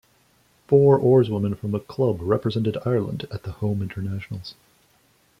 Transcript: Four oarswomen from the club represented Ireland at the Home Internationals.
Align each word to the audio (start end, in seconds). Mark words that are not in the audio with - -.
Four 0.65 0.97
oarswomen 0.97 1.55
from 1.55 1.69
the 1.69 1.79
club 1.79 2.21
represented 2.23 2.75
Ireland 2.87 3.27
at 3.29 3.43
the 3.43 3.51
Home 3.51 3.83
Internationals. 3.83 4.55